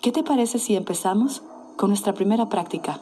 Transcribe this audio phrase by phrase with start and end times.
[0.00, 1.42] ¿Qué te parece si empezamos
[1.76, 3.00] con nuestra primera práctica?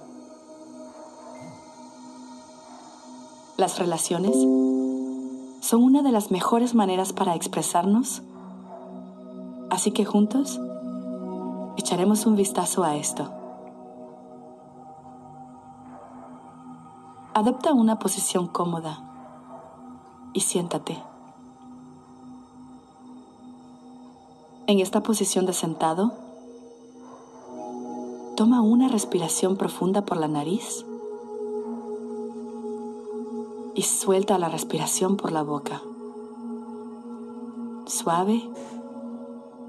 [3.59, 4.35] Las relaciones
[5.61, 8.23] son una de las mejores maneras para expresarnos,
[9.69, 10.59] así que juntos
[11.77, 13.31] echaremos un vistazo a esto.
[17.35, 19.01] Adopta una posición cómoda
[20.33, 21.03] y siéntate.
[24.67, 26.26] En esta posición de sentado,
[28.37, 30.85] Toma una respiración profunda por la nariz
[33.75, 35.81] y suelta la respiración por la boca,
[37.87, 38.43] suave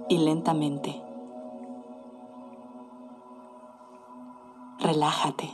[0.10, 1.02] y lentamente.
[4.80, 5.50] Relájate.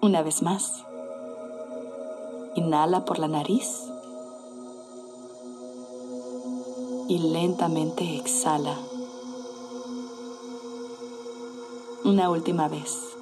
[0.00, 0.86] Una vez más,
[2.54, 3.90] inhala por la nariz
[7.08, 8.76] y lentamente exhala.
[12.04, 13.16] Una última vez.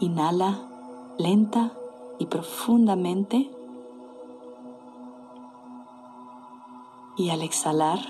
[0.00, 0.60] Inhala
[1.18, 1.72] lenta
[2.18, 3.50] y profundamente.
[7.16, 8.00] Y al exhalar,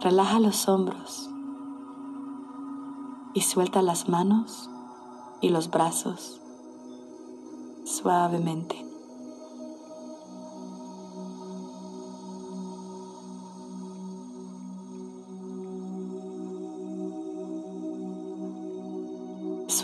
[0.00, 1.30] relaja los hombros
[3.32, 4.68] y suelta las manos
[5.40, 6.40] y los brazos
[7.84, 8.85] suavemente.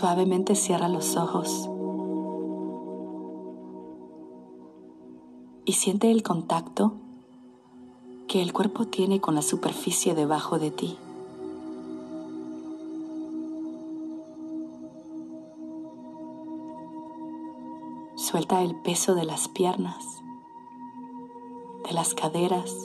[0.03, 1.69] Suavemente cierra los ojos
[5.63, 6.95] y siente el contacto
[8.27, 10.97] que el cuerpo tiene con la superficie debajo de ti.
[18.17, 20.21] Suelta el peso de las piernas,
[21.87, 22.75] de las caderas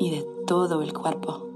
[0.00, 1.47] y de todo el cuerpo.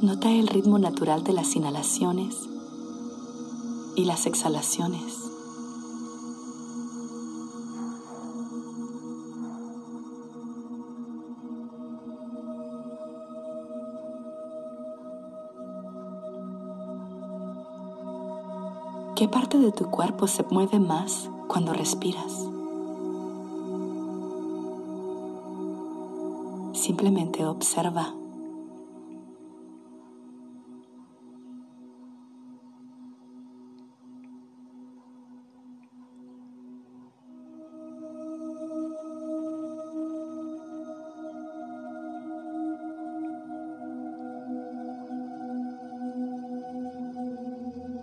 [0.00, 2.48] Nota el ritmo natural de las inhalaciones
[3.96, 5.28] y las exhalaciones.
[19.16, 22.46] ¿Qué parte de tu cuerpo se mueve más cuando respiras?
[26.72, 28.17] Simplemente observa.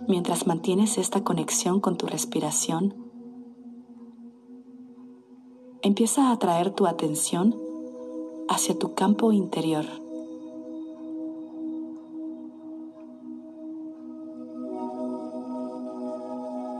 [0.08, 2.94] Mientras mantienes esta conexión con tu respiración,
[5.82, 7.54] empieza a atraer tu atención
[8.48, 9.84] hacia tu campo interior.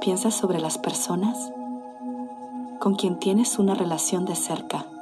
[0.01, 1.53] Piensa sobre las personas
[2.81, 4.96] con quien tienes una relación de cerca.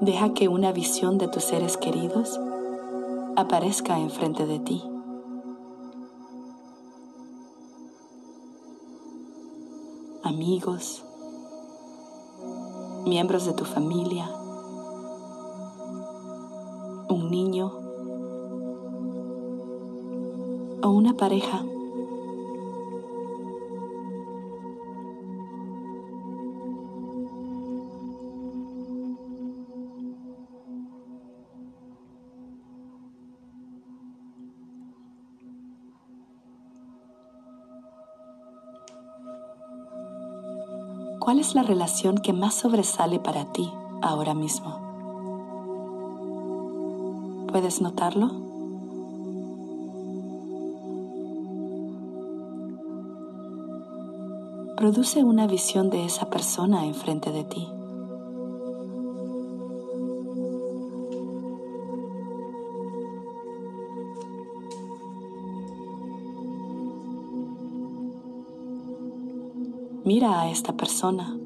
[0.00, 2.40] Deja que una visión de tus seres queridos
[3.36, 4.82] aparezca enfrente de ti.
[10.22, 11.04] Amigos,
[13.04, 14.30] miembros de tu familia,
[17.10, 17.70] un niño
[20.82, 21.62] o una pareja.
[41.30, 43.70] ¿Cuál es la relación que más sobresale para ti
[44.02, 44.80] ahora mismo?
[47.52, 48.32] ¿Puedes notarlo?
[54.76, 57.68] Produce una visión de esa persona enfrente de ti.
[70.12, 71.38] Mira a esta persona.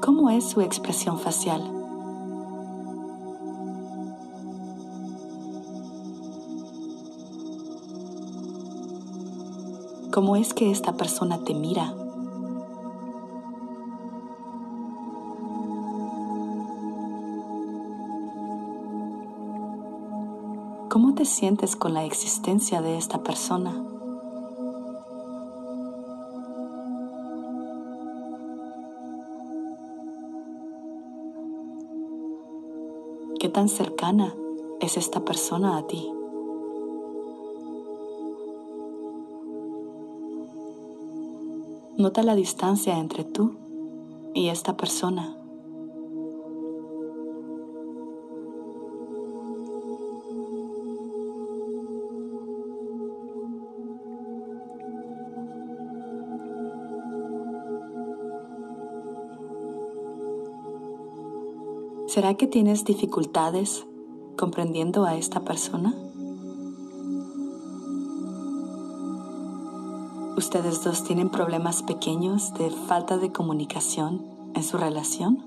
[0.00, 1.60] ¿Cómo es su expresión facial?
[10.10, 11.92] ¿Cómo es que esta persona te mira?
[20.88, 23.95] ¿Cómo te sientes con la existencia de esta persona?
[33.38, 34.34] ¿Qué tan cercana
[34.80, 36.10] es esta persona a ti?
[41.98, 43.56] Nota la distancia entre tú
[44.32, 45.35] y esta persona.
[62.16, 63.86] ¿Será que tienes dificultades
[64.38, 65.94] comprendiendo a esta persona?
[70.34, 74.24] ¿Ustedes dos tienen problemas pequeños de falta de comunicación
[74.54, 75.44] en su relación?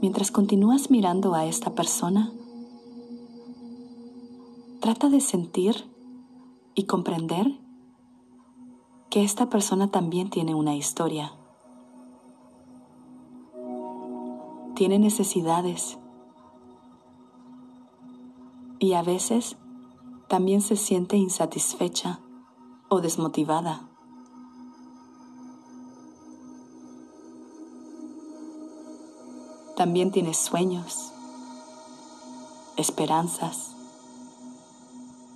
[0.00, 2.32] Mientras continúas mirando a esta persona,
[4.90, 5.88] Trata de sentir
[6.74, 7.46] y comprender
[9.08, 11.32] que esta persona también tiene una historia.
[14.74, 15.96] Tiene necesidades
[18.80, 19.56] y a veces
[20.26, 22.18] también se siente insatisfecha
[22.88, 23.88] o desmotivada.
[29.76, 31.12] También tiene sueños,
[32.76, 33.76] esperanzas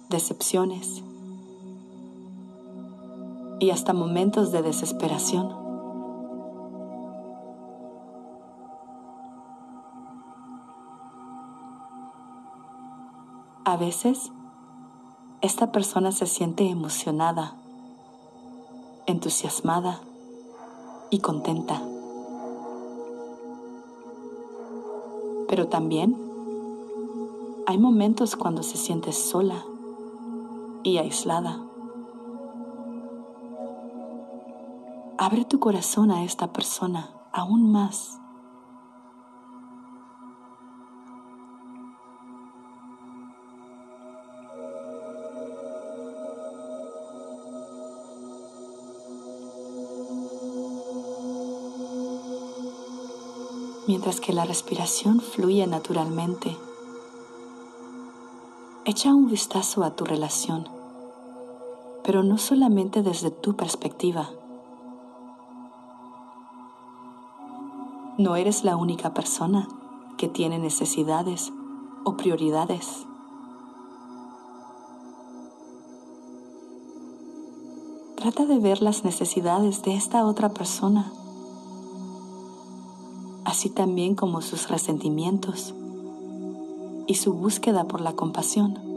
[0.08, 1.02] decepciones
[3.60, 5.64] y hasta momentos de desesperación.
[13.64, 14.30] A veces,
[15.40, 17.54] esta persona se siente emocionada,
[19.06, 20.00] entusiasmada
[21.10, 21.82] y contenta.
[25.48, 26.16] Pero también
[27.66, 29.64] hay momentos cuando se siente sola
[30.84, 31.58] y aislada.
[35.16, 38.20] Abre tu corazón a esta persona aún más.
[53.86, 56.56] Mientras que la respiración fluye naturalmente,
[58.84, 60.73] echa un vistazo a tu relación
[62.04, 64.28] pero no solamente desde tu perspectiva.
[68.18, 69.66] No eres la única persona
[70.18, 71.52] que tiene necesidades
[72.04, 73.06] o prioridades.
[78.16, 81.10] Trata de ver las necesidades de esta otra persona,
[83.44, 85.74] así también como sus resentimientos
[87.06, 88.93] y su búsqueda por la compasión.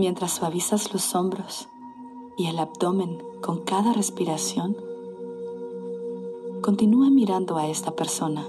[0.00, 1.68] Mientras suavizas los hombros
[2.38, 4.74] y el abdomen con cada respiración,
[6.62, 8.48] continúa mirando a esta persona.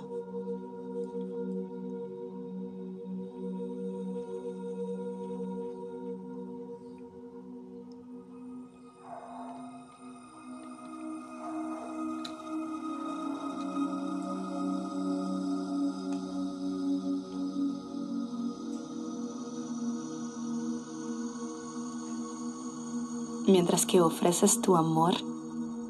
[23.48, 25.14] Mientras que ofreces tu amor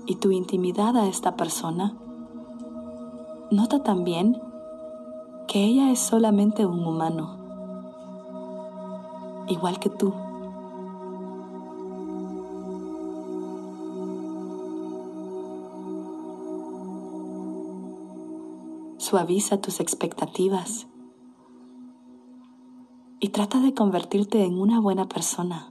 [0.05, 1.97] y tu intimidad a esta persona,
[3.51, 4.41] nota también
[5.47, 7.37] que ella es solamente un humano,
[9.47, 10.13] igual que tú.
[18.97, 20.87] Suaviza tus expectativas
[23.19, 25.70] y trata de convertirte en una buena persona.